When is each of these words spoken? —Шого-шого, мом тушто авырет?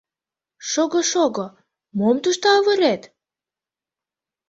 —Шого-шого, 0.69 1.45
мом 1.97 2.17
тушто 2.23 2.45
авырет? 2.57 3.01